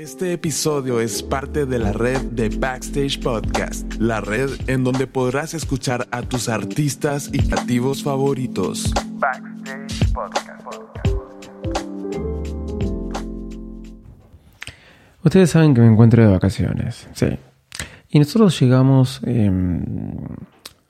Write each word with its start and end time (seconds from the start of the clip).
Este 0.00 0.32
episodio 0.32 0.98
es 0.98 1.22
parte 1.22 1.66
de 1.66 1.78
la 1.78 1.92
red 1.92 2.22
de 2.30 2.48
Backstage 2.48 3.20
Podcast, 3.20 3.96
la 3.98 4.22
red 4.22 4.48
en 4.66 4.82
donde 4.82 5.06
podrás 5.06 5.52
escuchar 5.52 6.08
a 6.10 6.22
tus 6.22 6.48
artistas 6.48 7.28
y 7.30 7.38
creativos 7.38 8.02
favoritos. 8.02 8.94
Backstage 9.18 10.10
Podcast. 10.14 10.66
Ustedes 15.22 15.50
saben 15.50 15.74
que 15.74 15.82
me 15.82 15.88
encuentro 15.88 16.24
de 16.24 16.32
vacaciones, 16.32 17.06
sí. 17.12 17.38
Y 18.08 18.20
nosotros 18.20 18.58
llegamos 18.58 19.20
eh, 19.26 19.50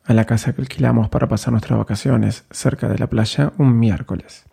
a 0.05 0.15
la 0.15 0.25
casa 0.25 0.53
que 0.53 0.63
alquilamos 0.63 1.09
para 1.09 1.27
pasar 1.27 1.51
nuestras 1.51 1.81
vacaciones 1.81 2.45
cerca 2.53 2.89
de 2.89 2.99
la 2.99 3.09
playa 3.09 3.53
un 3.59 3.77
miércoles. 3.77 4.45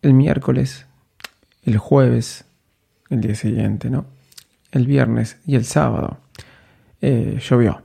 El 0.00 0.14
miércoles, 0.14 0.86
el 1.64 1.76
jueves, 1.78 2.44
el 3.10 3.20
día 3.20 3.34
siguiente, 3.34 3.90
¿no? 3.90 4.06
El 4.70 4.86
viernes 4.86 5.38
y 5.46 5.54
el 5.56 5.64
sábado 5.64 6.18
eh, 7.00 7.38
llovió. 7.40 7.82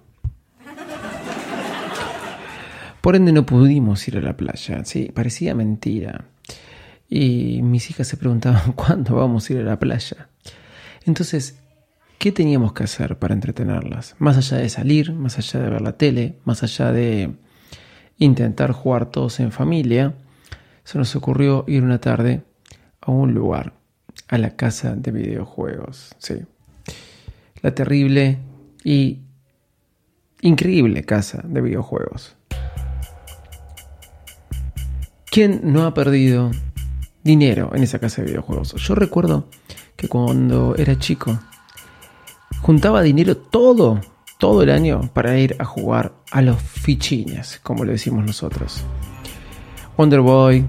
Por 3.02 3.16
ende 3.16 3.34
no 3.34 3.46
pudimos 3.46 4.08
ir 4.08 4.18
a 4.18 4.22
la 4.22 4.38
playa, 4.38 4.86
sí, 4.86 5.12
parecía 5.14 5.54
mentira. 5.54 6.26
Y 7.10 7.62
mis 7.62 7.90
hijas 7.90 8.08
se 8.08 8.18
preguntaban 8.18 8.72
cuándo 8.76 9.16
vamos 9.16 9.50
a 9.50 9.54
ir 9.54 9.60
a 9.60 9.64
la 9.64 9.78
playa. 9.78 10.30
Entonces, 11.06 11.60
¿qué 12.18 12.32
teníamos 12.32 12.74
que 12.74 12.86
hacer 12.86 13.20
para 13.20 13.34
entretenerlas? 13.34 14.16
Más 14.20 14.38
allá 14.38 14.58
de 14.58 14.70
salir, 14.70 15.12
más 15.12 15.38
allá 15.38 15.60
de 15.60 15.70
ver 15.70 15.82
la 15.82 15.98
tele, 15.98 16.38
más 16.46 16.64
allá 16.64 16.92
de 16.92 17.36
intentar 18.18 18.72
jugar 18.72 19.08
todos 19.08 19.40
en 19.42 19.52
familia, 19.52 20.14
se 20.84 20.98
nos 20.98 21.16
ocurrió 21.16 21.66
ir 21.68 21.84
una 21.84 22.00
tarde 22.00 22.44
a 23.02 23.12
un 23.12 23.34
lugar, 23.34 23.74
a 24.28 24.38
la 24.38 24.56
casa 24.56 24.96
de 24.96 25.12
videojuegos, 25.12 26.16
sí. 26.18 26.36
La 27.62 27.74
terrible 27.74 28.40
y 28.84 29.22
increíble 30.42 31.04
casa 31.04 31.42
de 31.46 31.62
videojuegos. 31.62 32.36
¿Quién 35.32 35.62
no 35.64 35.86
ha 35.86 35.94
perdido 35.94 36.52
dinero 37.24 37.72
en 37.74 37.84
esa 37.84 38.00
casa 38.00 38.22
de 38.22 38.28
videojuegos? 38.28 38.74
Yo 38.76 38.94
recuerdo 38.96 39.48
que 39.96 40.08
cuando 40.08 40.76
era 40.78 41.00
chico 41.00 41.40
juntaba 42.62 43.02
dinero 43.02 43.38
todo, 43.38 44.00
todo 44.38 44.62
el 44.62 44.70
año 44.70 45.10
para 45.14 45.38
ir 45.40 45.56
a 45.60 45.66
jugar 45.66 46.14
a 46.32 46.42
los 46.42 46.62
fichines, 46.62 47.60
como 47.64 47.84
le 47.84 47.94
decimos 47.94 48.26
nosotros. 48.26 48.84
Wonder 49.98 50.22
Boy, 50.22 50.68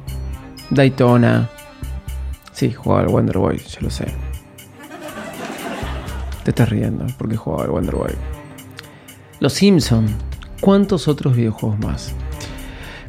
Daytona. 0.71 1.50
Sí, 2.54 2.72
jugaba 2.72 3.03
al 3.03 3.09
Wonder 3.09 3.38
Boy, 3.38 3.59
yo 3.59 3.81
lo 3.81 3.91
sé. 3.91 4.06
Te 6.44 6.50
estás 6.53 6.69
riendo 6.69 7.04
porque 7.19 7.37
jugaba 7.37 7.65
al 7.65 7.70
Wonder 7.70 7.97
Boy. 7.97 8.12
Los 9.41 9.54
Simpson. 9.54 10.06
¿Cuántos 10.60 11.09
otros 11.09 11.34
videojuegos 11.34 11.81
más? 11.81 12.15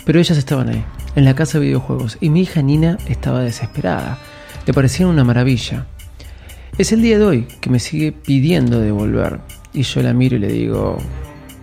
Pero 0.04 0.20
ellas 0.20 0.40
estaban 0.40 0.70
ahí, 0.70 0.84
en 1.16 1.26
la 1.26 1.36
casa 1.36 1.60
de 1.60 1.66
videojuegos, 1.66 2.18
y 2.20 2.32
mi 2.32 2.42
hija 2.42 2.64
Nina 2.64 2.98
estaba 3.08 3.42
desesperada. 3.42 4.18
Le 4.66 4.74
parecía 4.74 5.06
una 5.06 5.24
maravilla. 5.24 5.86
Es 6.80 6.92
el 6.92 7.04
día 7.04 7.20
de 7.20 7.26
hoy 7.26 7.48
que 7.62 7.70
me 7.70 7.80
sigue 7.80 8.12
pidiendo 8.14 8.80
devolver. 8.80 9.42
Y 9.74 9.84
yo 9.84 10.02
la 10.02 10.14
miro 10.14 10.38
y 10.38 10.40
le 10.40 10.48
digo, 10.48 10.98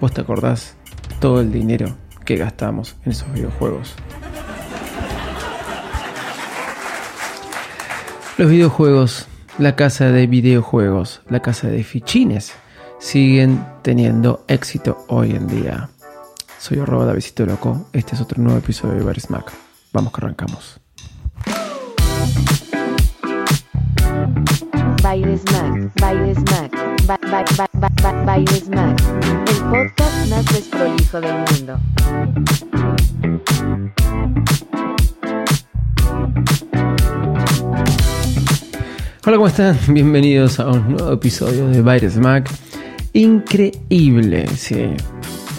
¿vos 0.01 0.13
te 0.13 0.21
acordás 0.21 0.77
todo 1.19 1.41
el 1.41 1.51
dinero 1.51 1.97
que 2.25 2.37
gastamos 2.37 2.95
en 3.05 3.11
esos 3.11 3.33
videojuegos? 3.33 3.97
Los 8.43 8.51
videojuegos, 8.51 9.29
la 9.59 9.77
casa 9.77 10.07
de 10.07 10.27
videojuegos, 10.27 11.21
la 11.29 11.39
casa 11.39 11.69
de 11.69 11.85
fichines, 11.85 12.53
siguen 12.99 13.65
teniendo 13.83 14.45
éxito 14.49 15.05
hoy 15.07 15.31
en 15.31 15.47
día. 15.47 15.91
Soy 16.59 16.81
arroba 16.81 17.07
Davidito 17.07 17.47
Loco, 17.47 17.87
este 17.93 18.17
es 18.17 18.21
otro 18.21 18.43
nuevo 18.43 18.59
episodio 18.59 18.95
de 18.97 19.05
Bar 19.05 19.21
Smack. 19.21 19.53
Vamos 19.93 20.13
que 20.13 20.21
arrancamos. 20.23 20.81
El 29.55 29.85
podcast 29.95 30.27
más 30.29 30.45
del 31.13 31.45
mundo. 31.49 31.79
Hola, 39.25 39.37
¿cómo 39.37 39.47
están? 39.47 39.79
Bienvenidos 39.87 40.59
a 40.59 40.67
un 40.67 40.97
nuevo 40.97 41.13
episodio 41.13 41.69
de 41.69 41.81
Baile 41.81 42.11
Smack. 42.11 42.51
Increíble, 43.13 44.49
sí. 44.49 44.89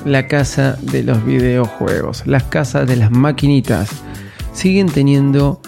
La 0.03 0.27
casa 0.27 0.77
de 0.81 1.01
los 1.01 1.25
videojuegos, 1.25 2.27
las 2.27 2.43
casas 2.43 2.85
de 2.89 2.97
las 2.97 3.09
maquinitas, 3.09 3.89
siguen 4.51 4.87
teniendo 4.87 5.61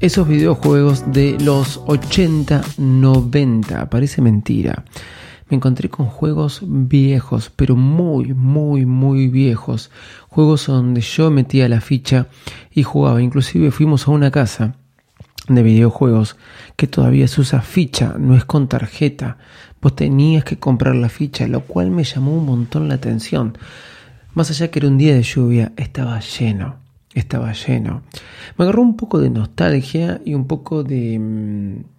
esos 0.00 0.26
videojuegos 0.26 1.12
de 1.12 1.38
los 1.38 1.80
80, 1.86 2.60
90. 2.76 3.88
Parece 3.88 4.20
mentira. 4.20 4.84
Me 5.48 5.58
encontré 5.58 5.88
con 5.88 6.06
juegos 6.06 6.62
viejos, 6.66 7.52
pero 7.54 7.76
muy, 7.76 8.34
muy, 8.34 8.84
muy 8.84 9.28
viejos. 9.28 9.92
Juegos 10.26 10.66
donde 10.66 11.02
yo 11.02 11.30
metía 11.30 11.68
la 11.68 11.80
ficha 11.80 12.26
y 12.72 12.82
jugaba. 12.82 13.22
Inclusive 13.22 13.70
fuimos 13.70 14.08
a 14.08 14.10
una 14.10 14.32
casa 14.32 14.74
de 15.54 15.62
videojuegos 15.62 16.36
que 16.76 16.86
todavía 16.86 17.28
se 17.28 17.40
usa 17.40 17.60
ficha, 17.60 18.14
no 18.18 18.36
es 18.36 18.44
con 18.44 18.68
tarjeta. 18.68 19.38
Vos 19.80 19.94
tenías 19.96 20.44
que 20.44 20.58
comprar 20.58 20.94
la 20.94 21.08
ficha, 21.08 21.46
lo 21.46 21.60
cual 21.60 21.90
me 21.90 22.04
llamó 22.04 22.36
un 22.36 22.46
montón 22.46 22.88
la 22.88 22.94
atención. 22.94 23.56
Más 24.34 24.50
allá 24.50 24.70
que 24.70 24.78
era 24.80 24.88
un 24.88 24.98
día 24.98 25.14
de 25.14 25.22
lluvia, 25.22 25.72
estaba 25.76 26.20
lleno, 26.20 26.76
estaba 27.14 27.52
lleno. 27.52 28.02
Me 28.56 28.64
agarró 28.64 28.82
un 28.82 28.96
poco 28.96 29.18
de 29.18 29.30
nostalgia 29.30 30.20
y 30.24 30.34
un 30.34 30.46
poco 30.46 30.84
de, 30.84 31.18
mm, 31.18 31.97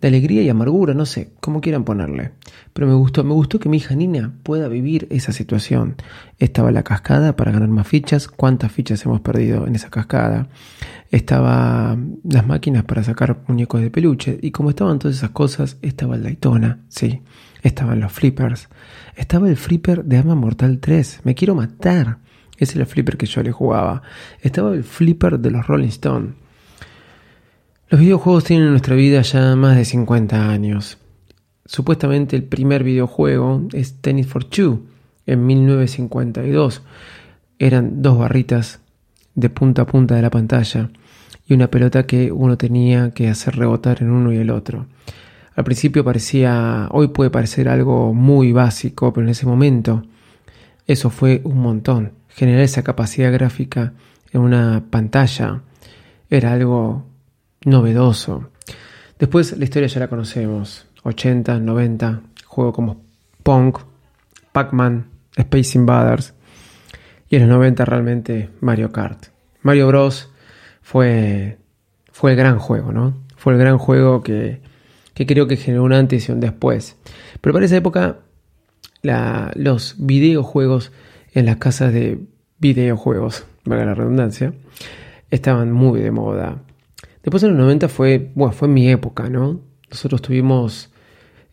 de 0.00 0.08
alegría 0.08 0.42
y 0.42 0.48
amargura, 0.48 0.94
no 0.94 1.04
sé, 1.06 1.30
como 1.40 1.60
quieran 1.60 1.84
ponerle. 1.84 2.32
Pero 2.72 2.86
me 2.86 2.94
gustó, 2.94 3.22
me 3.24 3.34
gustó 3.34 3.58
que 3.58 3.68
mi 3.68 3.76
hija 3.76 3.94
Nina 3.94 4.32
pueda 4.42 4.68
vivir 4.68 5.06
esa 5.10 5.32
situación. 5.32 5.96
Estaba 6.38 6.72
la 6.72 6.82
cascada 6.82 7.36
para 7.36 7.52
ganar 7.52 7.68
más 7.68 7.86
fichas, 7.86 8.28
cuántas 8.28 8.72
fichas 8.72 9.04
hemos 9.04 9.20
perdido 9.20 9.66
en 9.66 9.74
esa 9.74 9.90
cascada. 9.90 10.48
Estaba 11.10 11.98
las 12.24 12.46
máquinas 12.46 12.84
para 12.84 13.02
sacar 13.02 13.40
muñecos 13.46 13.80
de 13.80 13.90
peluche 13.90 14.38
y 14.40 14.52
como 14.52 14.70
estaban 14.70 14.98
todas 14.98 15.16
esas 15.16 15.30
cosas, 15.30 15.76
estaba 15.82 16.16
el 16.16 16.22
Daytona, 16.22 16.78
sí, 16.88 17.20
estaban 17.62 18.00
los 18.00 18.12
flippers. 18.12 18.68
Estaba 19.16 19.48
el 19.48 19.56
flipper 19.56 20.04
de 20.04 20.16
Arma 20.16 20.34
Mortal 20.34 20.78
3, 20.78 21.20
me 21.24 21.34
quiero 21.34 21.54
matar. 21.54 22.18
Ese 22.56 22.74
era 22.74 22.82
el 22.82 22.90
flipper 22.90 23.16
que 23.16 23.26
yo 23.26 23.42
le 23.42 23.52
jugaba. 23.52 24.02
Estaba 24.40 24.72
el 24.74 24.84
flipper 24.84 25.40
de 25.40 25.50
los 25.50 25.66
Rolling 25.66 25.88
Stones. 25.88 26.34
Los 27.90 27.98
videojuegos 27.98 28.44
tienen 28.44 28.66
en 28.66 28.70
nuestra 28.70 28.94
vida 28.94 29.20
ya 29.22 29.56
más 29.56 29.76
de 29.76 29.84
50 29.84 30.48
años. 30.48 30.96
Supuestamente 31.66 32.36
el 32.36 32.44
primer 32.44 32.84
videojuego 32.84 33.66
es 33.72 33.94
Tennis 34.00 34.28
for 34.28 34.44
Two 34.44 34.82
en 35.26 35.44
1952. 35.44 36.82
Eran 37.58 38.00
dos 38.00 38.16
barritas 38.16 38.78
de 39.34 39.50
punta 39.50 39.82
a 39.82 39.86
punta 39.86 40.14
de 40.14 40.22
la 40.22 40.30
pantalla 40.30 40.90
y 41.48 41.54
una 41.54 41.68
pelota 41.68 42.06
que 42.06 42.30
uno 42.30 42.56
tenía 42.56 43.10
que 43.10 43.28
hacer 43.28 43.56
rebotar 43.56 44.02
en 44.02 44.12
uno 44.12 44.32
y 44.32 44.36
el 44.36 44.50
otro. 44.50 44.86
Al 45.56 45.64
principio 45.64 46.04
parecía, 46.04 46.86
hoy 46.92 47.08
puede 47.08 47.30
parecer 47.30 47.68
algo 47.68 48.14
muy 48.14 48.52
básico, 48.52 49.12
pero 49.12 49.26
en 49.26 49.32
ese 49.32 49.46
momento 49.46 50.04
eso 50.86 51.10
fue 51.10 51.40
un 51.42 51.58
montón. 51.58 52.12
Generar 52.28 52.60
esa 52.60 52.84
capacidad 52.84 53.32
gráfica 53.32 53.94
en 54.32 54.42
una 54.42 54.84
pantalla 54.90 55.62
era 56.30 56.52
algo 56.52 57.09
novedoso. 57.64 58.50
Después 59.18 59.56
la 59.56 59.64
historia 59.64 59.88
ya 59.88 60.00
la 60.00 60.08
conocemos. 60.08 60.86
80, 61.02 61.58
90, 61.60 62.20
juegos 62.46 62.74
como 62.74 63.02
Punk, 63.42 63.78
Pac-Man, 64.52 65.06
Space 65.36 65.78
Invaders 65.78 66.34
y 67.28 67.36
en 67.36 67.42
los 67.42 67.50
90 67.50 67.84
realmente 67.84 68.50
Mario 68.60 68.92
Kart. 68.92 69.26
Mario 69.62 69.86
Bros 69.88 70.30
fue, 70.82 71.58
fue 72.12 72.32
el 72.32 72.36
gran 72.36 72.58
juego, 72.58 72.92
¿no? 72.92 73.14
Fue 73.36 73.52
el 73.52 73.58
gran 73.58 73.78
juego 73.78 74.22
que, 74.22 74.60
que 75.14 75.26
creo 75.26 75.46
que 75.46 75.56
generó 75.56 75.84
un 75.84 75.92
antes 75.92 76.28
y 76.28 76.32
un 76.32 76.40
después. 76.40 76.96
Pero 77.40 77.54
para 77.54 77.66
esa 77.66 77.76
época 77.76 78.18
los 79.02 79.94
videojuegos 79.98 80.92
en 81.32 81.46
las 81.46 81.56
casas 81.56 81.92
de 81.92 82.18
videojuegos, 82.58 83.46
valga 83.64 83.86
la 83.86 83.94
redundancia, 83.94 84.52
estaban 85.30 85.72
muy 85.72 86.00
de 86.00 86.10
moda. 86.10 86.58
Después 87.22 87.42
en 87.42 87.50
los 87.50 87.58
90 87.58 87.88
fue, 87.88 88.30
bueno, 88.34 88.52
fue 88.52 88.68
mi 88.68 88.88
época, 88.90 89.28
¿no? 89.28 89.60
Nosotros 89.90 90.22
tuvimos, 90.22 90.90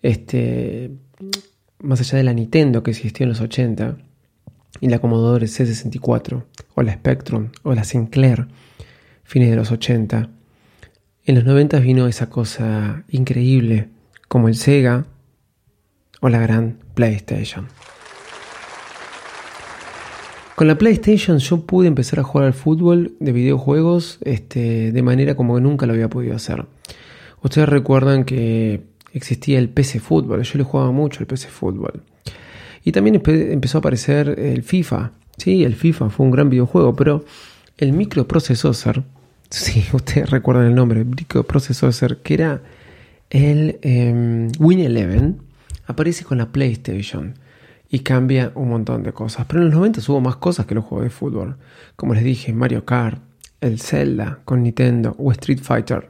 este, 0.01 0.91
más 1.79 1.99
allá 1.99 2.17
de 2.17 2.23
la 2.23 2.33
Nintendo 2.33 2.83
que 2.83 2.91
existió 2.91 3.23
en 3.23 3.29
los 3.29 3.41
80, 3.41 3.97
y 4.79 4.89
la 4.89 4.99
Commodore 4.99 5.47
C64, 5.47 6.43
o 6.75 6.81
la 6.81 6.93
Spectrum, 6.93 7.49
o 7.63 7.73
la 7.73 7.83
Sinclair, 7.83 8.47
fines 9.23 9.49
de 9.49 9.55
los 9.55 9.71
80, 9.71 10.29
en 11.25 11.35
los 11.35 11.43
90 11.43 11.79
vino 11.79 12.07
esa 12.07 12.29
cosa 12.29 13.03
increíble, 13.09 13.89
como 14.29 14.47
el 14.47 14.55
Sega 14.55 15.05
o 16.21 16.29
la 16.29 16.39
gran 16.39 16.77
PlayStation. 16.93 17.67
Con 20.57 20.67
la 20.67 20.75
PlayStation 20.79 21.37
yo 21.37 21.67
pude 21.67 21.87
empezar 21.87 22.19
a 22.19 22.23
jugar 22.23 22.47
al 22.47 22.53
fútbol 22.55 23.13
de 23.19 23.31
videojuegos 23.31 24.17
este, 24.23 24.91
de 24.91 25.03
manera 25.03 25.35
como 25.35 25.53
que 25.53 25.61
nunca 25.61 25.85
lo 25.85 25.93
había 25.93 26.09
podido 26.09 26.35
hacer. 26.35 26.65
Ustedes 27.43 27.69
recuerdan 27.69 28.23
que 28.23 28.81
existía 29.13 29.59
el 29.59 29.69
PC 29.69 29.99
Fútbol, 29.99 30.41
yo 30.41 30.57
le 30.57 30.63
jugaba 30.63 30.91
mucho 30.91 31.19
el 31.19 31.27
PC 31.27 31.49
Fútbol. 31.49 32.01
Y 32.83 32.91
también 32.91 33.21
empezó 33.23 33.77
a 33.77 33.81
aparecer 33.81 34.29
el 34.29 34.63
FIFA. 34.63 35.11
Sí, 35.37 35.63
el 35.63 35.75
FIFA 35.75 36.09
fue 36.09 36.25
un 36.25 36.31
gran 36.31 36.49
videojuego, 36.49 36.95
pero 36.95 37.23
el 37.77 37.93
microprocesor, 37.93 39.03
sí, 39.51 39.85
ustedes 39.93 40.27
recuerdan 40.27 40.65
el 40.65 40.73
nombre, 40.73 41.01
el 41.01 41.05
microprocesor, 41.05 42.17
que 42.23 42.33
era 42.33 42.63
el 43.29 43.77
eh, 43.83 44.49
Win 44.57 44.79
11, 44.79 45.35
aparece 45.85 46.25
con 46.25 46.39
la 46.39 46.51
PlayStation 46.51 47.35
y 47.89 47.99
cambia 47.99 48.51
un 48.55 48.69
montón 48.69 49.03
de 49.03 49.13
cosas. 49.13 49.45
Pero 49.47 49.61
en 49.61 49.67
los 49.67 49.75
90 49.75 50.01
hubo 50.07 50.21
más 50.21 50.37
cosas 50.37 50.65
que 50.65 50.75
los 50.75 50.85
juegos 50.85 51.05
de 51.05 51.09
fútbol. 51.09 51.57
Como 51.95 52.13
les 52.13 52.23
dije, 52.23 52.53
Mario 52.53 52.85
Kart, 52.85 53.21
el 53.61 53.79
Zelda 53.79 54.39
con 54.45 54.63
Nintendo 54.63 55.15
o 55.17 55.31
Street 55.31 55.59
Fighter. 55.61 56.09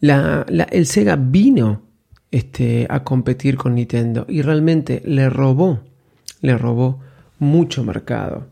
La, 0.00 0.44
el 0.70 0.86
Sega 0.86 1.16
vino 1.16 1.82
este, 2.30 2.86
a 2.90 3.04
competir 3.04 3.56
con 3.56 3.74
Nintendo 3.74 4.26
y 4.28 4.42
realmente 4.42 5.02
le 5.04 5.28
robó, 5.30 5.80
le 6.40 6.58
robó 6.58 7.00
mucho 7.38 7.84
mercado. 7.84 8.46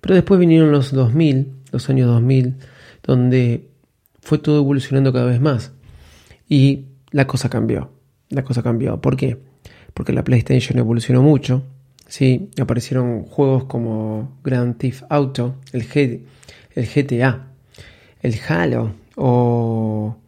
Pero 0.00 0.14
después 0.14 0.40
vinieron 0.40 0.70
los 0.70 0.92
2000, 0.92 1.52
los 1.72 1.90
años 1.90 2.06
2000, 2.08 2.54
donde 3.02 3.68
fue 4.20 4.38
todo 4.38 4.58
evolucionando 4.58 5.12
cada 5.12 5.26
vez 5.26 5.40
más 5.40 5.72
y 6.48 6.86
la 7.10 7.26
cosa 7.26 7.48
cambió. 7.48 7.90
La 8.28 8.42
cosa 8.42 8.62
cambió. 8.62 9.00
¿Por 9.00 9.16
qué? 9.16 9.38
Porque 9.96 10.12
la 10.12 10.22
PlayStation 10.22 10.78
evolucionó 10.78 11.22
mucho. 11.22 11.62
¿sí? 12.06 12.50
Aparecieron 12.60 13.22
juegos 13.22 13.64
como 13.64 14.36
Grand 14.44 14.76
Theft 14.76 15.04
Auto, 15.08 15.56
el, 15.72 15.86
GTA, 15.86 17.46
el 18.20 18.34
Halo 18.46 18.92
o 19.16 20.18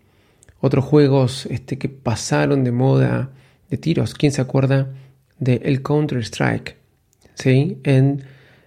otros 0.60 0.84
juegos 0.86 1.44
este, 1.50 1.76
que 1.76 1.90
pasaron 1.90 2.64
de 2.64 2.72
moda 2.72 3.30
de 3.68 3.76
tiros. 3.76 4.14
¿Quién 4.14 4.32
se 4.32 4.40
acuerda 4.40 4.94
de 5.38 5.60
el 5.62 5.82
Counter 5.82 6.20
Strike? 6.20 6.78
¿Sí? 7.34 7.76
En 7.84 8.24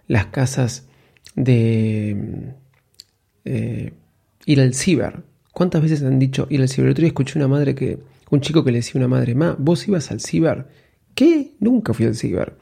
las 0.08 0.28
casas 0.28 0.86
de 1.34 2.54
eh, 3.44 3.94
ir 4.46 4.62
al 4.62 4.76
ciber. 4.76 5.24
¿Cuántas 5.52 5.82
veces 5.82 6.04
han 6.04 6.20
dicho 6.20 6.46
ir 6.52 6.62
al 6.62 6.70
ciber? 6.70 6.92
Otro 6.92 7.02
día 7.02 7.08
escuché 7.08 7.40
una 7.40 7.48
madre 7.48 7.74
que, 7.74 7.98
un 8.30 8.40
chico 8.40 8.64
que 8.64 8.72
le 8.72 8.78
decía 8.78 9.02
a 9.02 9.06
una 9.06 9.08
madre, 9.08 9.34
ma, 9.34 9.56
vos 9.58 9.88
ibas 9.88 10.12
al 10.12 10.22
ciber 10.22 10.68
¿Qué? 11.16 11.54
Nunca 11.60 11.94
fui 11.94 12.06
al 12.06 12.16
ciber. 12.16 12.56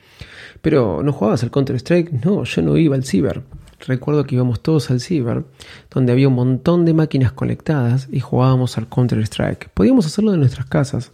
Pero, 0.61 1.01
¿no 1.03 1.13
jugabas 1.13 1.43
al 1.43 1.51
Counter-Strike? 1.51 2.25
No, 2.25 2.43
yo 2.43 2.61
no 2.61 2.77
iba 2.77 2.95
al 2.95 3.05
ciber. 3.05 3.43
Recuerdo 3.87 4.25
que 4.25 4.35
íbamos 4.35 4.61
todos 4.61 4.91
al 4.91 4.99
ciber, 4.99 5.45
donde 5.89 6.11
había 6.11 6.27
un 6.27 6.35
montón 6.35 6.83
de 6.85 6.93
máquinas 6.93 7.31
conectadas 7.31 8.09
y 8.11 8.19
jugábamos 8.19 8.77
al 8.77 8.89
Counter-Strike. 8.89 9.69
Podíamos 9.73 10.05
hacerlo 10.05 10.31
de 10.31 10.37
nuestras 10.37 10.65
casas, 10.65 11.11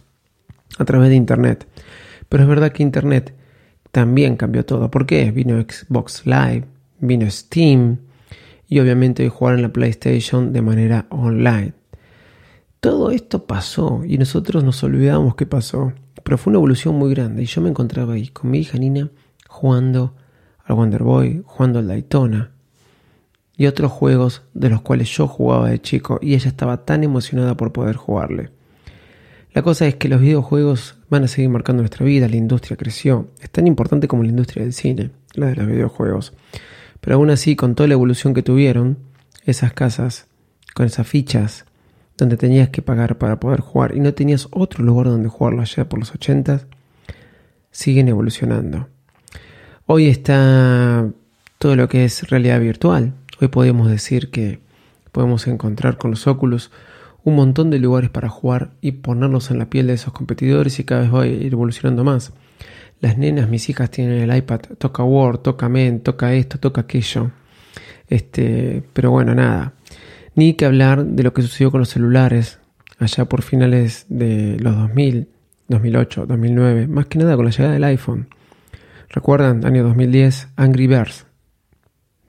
a 0.78 0.84
través 0.84 1.10
de 1.10 1.16
Internet. 1.16 1.66
Pero 2.28 2.42
es 2.42 2.48
verdad 2.48 2.72
que 2.72 2.82
Internet 2.82 3.34
también 3.92 4.36
cambió 4.36 4.64
todo. 4.64 4.90
¿Por 4.90 5.06
qué? 5.06 5.30
Vino 5.30 5.60
Xbox 5.60 6.26
Live, 6.26 6.64
vino 6.98 7.30
Steam 7.30 7.98
y 8.68 8.80
obviamente 8.80 9.28
jugar 9.28 9.54
en 9.54 9.62
la 9.62 9.72
PlayStation 9.72 10.52
de 10.52 10.62
manera 10.62 11.06
online. 11.10 11.72
Todo 12.80 13.10
esto 13.10 13.46
pasó 13.46 14.02
y 14.04 14.18
nosotros 14.18 14.64
nos 14.64 14.82
olvidamos 14.82 15.36
qué 15.36 15.46
pasó. 15.46 15.92
Pero 16.22 16.38
fue 16.38 16.50
una 16.50 16.58
evolución 16.58 16.96
muy 16.96 17.10
grande 17.10 17.42
y 17.42 17.46
yo 17.46 17.60
me 17.60 17.68
encontraba 17.68 18.14
ahí 18.14 18.28
con 18.28 18.50
mi 18.50 18.58
hija 18.58 18.78
Nina 18.78 19.10
jugando 19.48 20.14
al 20.64 20.76
Wonder 20.76 21.02
Boy, 21.02 21.42
jugando 21.44 21.78
al 21.78 21.88
Daytona 21.88 22.50
y 23.56 23.66
otros 23.66 23.90
juegos 23.90 24.42
de 24.54 24.68
los 24.68 24.82
cuales 24.82 25.08
yo 25.10 25.26
jugaba 25.26 25.70
de 25.70 25.80
chico 25.80 26.18
y 26.20 26.34
ella 26.34 26.48
estaba 26.48 26.84
tan 26.84 27.04
emocionada 27.04 27.56
por 27.56 27.72
poder 27.72 27.96
jugarle. 27.96 28.50
La 29.52 29.62
cosa 29.62 29.86
es 29.86 29.94
que 29.94 30.10
los 30.10 30.20
videojuegos 30.20 30.96
van 31.08 31.24
a 31.24 31.28
seguir 31.28 31.48
marcando 31.48 31.82
nuestra 31.82 32.04
vida, 32.04 32.28
la 32.28 32.36
industria 32.36 32.76
creció, 32.76 33.28
es 33.40 33.48
tan 33.50 33.66
importante 33.66 34.06
como 34.06 34.22
la 34.22 34.28
industria 34.28 34.64
del 34.64 34.74
cine, 34.74 35.10
la 35.32 35.46
de 35.46 35.56
los 35.56 35.66
videojuegos. 35.66 36.34
Pero 37.00 37.16
aún 37.16 37.30
así, 37.30 37.56
con 37.56 37.74
toda 37.74 37.86
la 37.86 37.94
evolución 37.94 38.34
que 38.34 38.42
tuvieron, 38.42 38.98
esas 39.44 39.72
casas, 39.72 40.26
con 40.74 40.84
esas 40.84 41.06
fichas, 41.06 41.64
donde 42.16 42.36
tenías 42.36 42.70
que 42.70 42.82
pagar 42.82 43.18
para 43.18 43.38
poder 43.38 43.60
jugar 43.60 43.94
y 43.94 44.00
no 44.00 44.14
tenías 44.14 44.48
otro 44.50 44.84
lugar 44.84 45.06
donde 45.06 45.28
jugarlo 45.28 45.62
allá 45.62 45.88
por 45.88 45.98
los 45.98 46.14
80, 46.14 46.66
siguen 47.70 48.08
evolucionando. 48.08 48.88
Hoy 49.86 50.08
está 50.08 51.08
todo 51.58 51.76
lo 51.76 51.88
que 51.88 52.04
es 52.04 52.28
realidad 52.28 52.60
virtual. 52.60 53.14
Hoy 53.40 53.48
podemos 53.48 53.90
decir 53.90 54.30
que 54.30 54.60
podemos 55.12 55.46
encontrar 55.46 55.98
con 55.98 56.10
los 56.10 56.26
óculos 56.26 56.70
un 57.22 57.36
montón 57.36 57.70
de 57.70 57.78
lugares 57.78 58.08
para 58.08 58.28
jugar 58.28 58.70
y 58.80 58.92
ponernos 58.92 59.50
en 59.50 59.58
la 59.58 59.68
piel 59.68 59.88
de 59.88 59.94
esos 59.94 60.12
competidores 60.12 60.78
y 60.78 60.84
cada 60.84 61.02
vez 61.02 61.14
va 61.14 61.22
a 61.22 61.26
ir 61.26 61.52
evolucionando 61.52 62.04
más. 62.04 62.32
Las 63.00 63.18
nenas, 63.18 63.48
mis 63.48 63.68
hijas 63.68 63.90
tienen 63.90 64.20
el 64.20 64.34
iPad, 64.36 64.60
toca 64.78 65.02
Word, 65.02 65.38
toca 65.38 65.68
Men, 65.68 66.00
toca 66.00 66.32
esto, 66.32 66.58
toca 66.58 66.82
aquello. 66.82 67.30
Este, 68.08 68.82
pero 68.92 69.10
bueno, 69.10 69.34
nada. 69.34 69.74
Ni 70.36 70.52
que 70.52 70.66
hablar 70.66 71.04
de 71.04 71.22
lo 71.22 71.32
que 71.32 71.40
sucedió 71.40 71.70
con 71.70 71.80
los 71.80 71.88
celulares 71.88 72.60
allá 72.98 73.24
por 73.24 73.40
finales 73.40 74.04
de 74.10 74.58
los 74.60 74.76
2000, 74.76 75.30
2008, 75.68 76.26
2009, 76.26 76.88
más 76.88 77.06
que 77.06 77.18
nada 77.18 77.36
con 77.36 77.46
la 77.46 77.50
llegada 77.50 77.72
del 77.72 77.84
iPhone. 77.84 78.28
¿Recuerdan? 79.08 79.64
Año 79.64 79.82
2010, 79.82 80.48
Angry 80.56 80.86
Birds. 80.88 81.26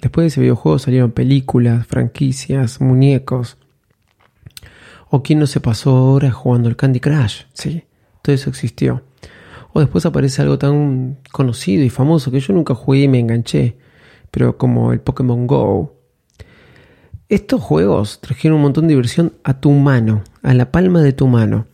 Después 0.01 0.23
de 0.23 0.27
ese 0.27 0.39
videojuego 0.39 0.79
salieron 0.79 1.11
películas, 1.11 1.85
franquicias, 1.85 2.79
muñecos. 2.79 3.57
O 5.09 5.21
quién 5.21 5.39
no 5.39 5.45
se 5.45 5.59
pasó 5.59 6.13
horas 6.13 6.33
jugando 6.33 6.69
el 6.69 6.77
Candy 6.77 7.01
Crush, 7.01 7.41
sí, 7.51 7.83
todo 8.21 8.33
eso 8.33 8.49
existió. 8.49 9.03
O 9.73 9.81
después 9.81 10.05
aparece 10.05 10.41
algo 10.41 10.57
tan 10.57 11.17
conocido 11.33 11.83
y 11.83 11.89
famoso 11.89 12.31
que 12.31 12.39
yo 12.39 12.53
nunca 12.53 12.73
jugué 12.73 13.01
y 13.01 13.07
me 13.09 13.19
enganché, 13.19 13.77
pero 14.31 14.57
como 14.57 14.93
el 14.93 15.01
Pokémon 15.01 15.45
Go, 15.45 15.96
estos 17.29 17.61
juegos 17.61 18.21
trajeron 18.21 18.55
un 18.55 18.63
montón 18.63 18.87
de 18.87 18.93
diversión 18.93 19.33
a 19.43 19.59
tu 19.59 19.71
mano, 19.71 20.23
a 20.43 20.53
la 20.53 20.71
palma 20.71 21.01
de 21.01 21.11
tu 21.11 21.27
mano. 21.27 21.67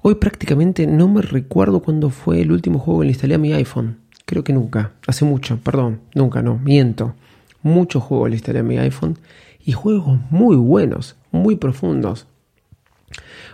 Hoy 0.00 0.14
prácticamente 0.14 0.86
no 0.86 1.08
me 1.08 1.20
recuerdo 1.20 1.80
cuándo 1.80 2.08
fue 2.08 2.40
el 2.40 2.52
último 2.52 2.78
juego 2.78 3.00
que 3.00 3.06
le 3.06 3.12
instalé 3.12 3.34
a 3.34 3.38
mi 3.38 3.52
iPhone. 3.52 3.98
Creo 4.24 4.44
que 4.44 4.54
nunca. 4.54 4.92
Hace 5.06 5.26
mucho, 5.26 5.58
perdón. 5.58 6.00
Nunca, 6.14 6.40
no. 6.40 6.56
Miento. 6.56 7.14
Muchos 7.62 8.02
juegos 8.02 8.30
le 8.30 8.36
instalé 8.36 8.60
a 8.60 8.62
mi 8.62 8.78
iPhone 8.78 9.18
y 9.62 9.72
juegos 9.72 10.20
muy 10.30 10.56
buenos, 10.56 11.16
muy 11.32 11.56
profundos. 11.56 12.26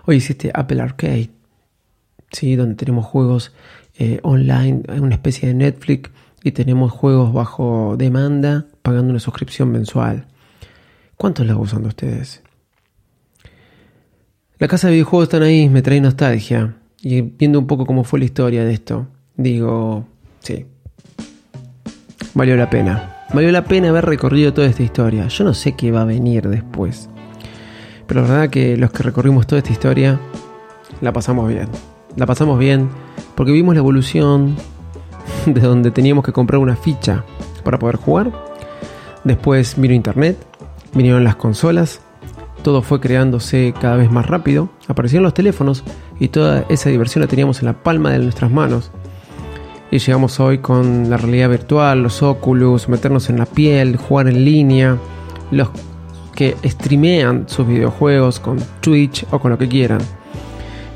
Hoy 0.06 0.16
existe 0.16 0.52
Apple 0.54 0.80
Arcade, 0.80 1.30
¿sí? 2.30 2.54
donde 2.54 2.76
tenemos 2.76 3.06
juegos 3.06 3.52
eh, 3.98 4.20
online, 4.22 4.82
una 5.00 5.14
especie 5.14 5.48
de 5.48 5.54
Netflix, 5.54 6.10
y 6.44 6.52
tenemos 6.52 6.92
juegos 6.92 7.32
bajo 7.32 7.96
demanda 7.98 8.66
pagando 8.82 9.10
una 9.10 9.20
suscripción 9.20 9.72
mensual 9.72 10.26
¿Cuántos 11.16 11.47
la 11.47 11.56
usan 11.56 11.83
de 11.83 11.88
ustedes? 11.88 12.42
La 14.59 14.68
casa 14.68 14.88
de 14.88 14.94
videojuegos 14.94 15.25
están 15.25 15.42
ahí, 15.42 15.68
me 15.68 15.83
trae 15.83 16.00
nostalgia. 16.00 16.76
Y 17.02 17.21
viendo 17.21 17.59
un 17.59 17.66
poco 17.66 17.87
cómo 17.87 18.04
fue 18.04 18.18
la 18.18 18.25
historia 18.25 18.64
de 18.64 18.73
esto, 18.73 19.06
digo, 19.37 20.06
sí, 20.40 20.66
valió 22.35 22.56
la 22.56 22.71
pena. 22.71 23.11
Valió 23.33 23.50
la 23.52 23.64
pena 23.64 23.88
haber 23.88 24.06
recorrido 24.06 24.54
toda 24.54 24.68
esta 24.68 24.83
historia. 24.83 25.28
Yo 25.28 25.44
no 25.44 25.54
sé 25.54 25.73
qué 25.73 25.90
va 25.90 26.02
a 26.02 26.04
venir 26.04 26.49
después. 26.49 27.09
Pero 28.06 28.23
la 28.23 28.28
verdad 28.28 28.50
que 28.50 28.76
los 28.76 28.90
que 28.90 29.02
recorrimos 29.02 29.47
toda 29.47 29.59
esta 29.59 29.73
historia, 29.73 30.21
la 31.00 31.12
pasamos 31.12 31.49
bien. 31.49 31.68
La 32.16 32.26
pasamos 32.26 32.59
bien 32.59 32.88
porque 33.35 33.52
vimos 33.52 33.75
la 33.75 33.80
evolución 33.80 34.56
de 35.47 35.61
donde 35.61 35.90
teníamos 35.90 36.25
que 36.25 36.33
comprar 36.33 36.61
una 36.61 36.76
ficha 36.76 37.25
para 37.64 37.78
poder 37.78 37.97
jugar. 37.97 38.30
Después 39.25 39.75
vino 39.78 39.94
internet, 39.94 40.37
vinieron 40.94 41.24
las 41.24 41.36
consolas, 41.36 42.00
todo 42.62 42.82
fue 42.82 43.00
creándose 43.00 43.74
cada 43.78 43.96
vez 43.96 44.10
más 44.10 44.26
rápido, 44.26 44.70
aparecieron 44.88 45.24
los 45.24 45.34
teléfonos 45.34 45.84
y 46.18 46.28
toda 46.28 46.64
esa 46.68 46.88
diversión 46.88 47.22
la 47.22 47.28
teníamos 47.28 47.60
en 47.60 47.66
la 47.66 47.74
palma 47.74 48.10
de 48.10 48.20
nuestras 48.20 48.50
manos. 48.50 48.90
Y 49.90 49.98
llegamos 49.98 50.40
hoy 50.40 50.58
con 50.58 51.10
la 51.10 51.16
realidad 51.16 51.50
virtual, 51.50 52.02
los 52.02 52.22
Oculus, 52.22 52.88
meternos 52.88 53.28
en 53.28 53.38
la 53.38 53.46
piel, 53.46 53.96
jugar 53.96 54.28
en 54.28 54.44
línea, 54.44 54.96
los 55.50 55.68
que 56.34 56.56
streamean 56.64 57.48
sus 57.48 57.66
videojuegos 57.66 58.40
con 58.40 58.58
Twitch 58.80 59.26
o 59.30 59.38
con 59.38 59.52
lo 59.52 59.58
que 59.58 59.68
quieran. 59.68 60.00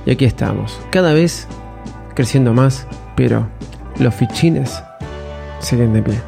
Y 0.06 0.10
aquí 0.10 0.24
estamos, 0.24 0.80
cada 0.90 1.12
vez 1.12 1.46
creciendo 2.14 2.54
más, 2.54 2.86
pero 3.14 3.46
los 3.98 4.14
fichines 4.14 4.82
siguen 5.60 5.92
de 5.92 6.02
pie. 6.02 6.20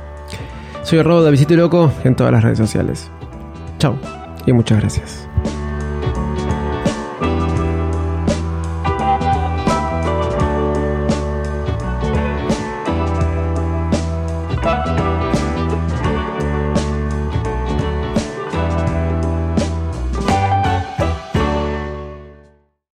Soy 0.82 0.98
arroba 0.98 1.22
Davidito 1.22 1.54
Loco 1.54 1.90
en 2.04 2.14
todas 2.14 2.32
las 2.32 2.44
redes 2.44 2.58
sociales. 2.58 3.10
Chao 3.80 3.98
y 4.46 4.52
muchas 4.52 4.78
gracias. 4.78 5.29